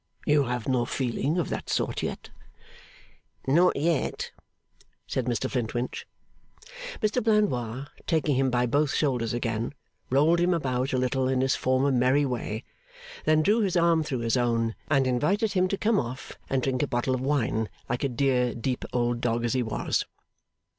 You 0.25 0.45
have 0.45 0.67
no 0.67 0.85
feeling 0.85 1.37
of 1.37 1.49
that 1.49 1.69
sort 1.69 2.01
yet?' 2.01 2.31
'Not 3.45 3.75
yet,' 3.75 4.31
said 5.05 5.25
Mr 5.25 5.47
Flintwinch. 5.47 6.07
Mr 7.03 7.23
Blandois, 7.23 7.85
taking 8.07 8.35
him 8.35 8.49
by 8.49 8.65
both 8.65 8.91
shoulders 8.95 9.31
again, 9.31 9.75
rolled 10.09 10.39
him 10.39 10.55
about 10.55 10.91
a 10.91 10.97
little 10.97 11.27
in 11.27 11.41
his 11.41 11.55
former 11.55 11.91
merry 11.91 12.25
way, 12.25 12.63
then 13.25 13.43
drew 13.43 13.59
his 13.61 13.77
arm 13.77 14.01
through 14.01 14.21
his 14.21 14.37
own, 14.37 14.73
and 14.89 15.05
invited 15.05 15.53
him 15.53 15.67
to 15.67 15.77
come 15.77 15.99
off 15.99 16.35
and 16.49 16.63
drink 16.63 16.81
a 16.81 16.87
bottle 16.87 17.13
of 17.13 17.21
wine 17.21 17.69
like 17.87 18.03
a 18.03 18.09
dear 18.09 18.55
deep 18.55 18.83
old 18.93 19.21
dog 19.21 19.45
as 19.45 19.53
he 19.53 19.61
was. 19.61 20.05